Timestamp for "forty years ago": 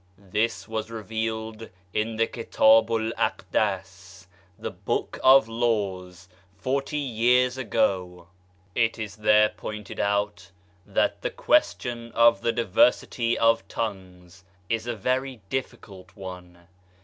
6.57-8.27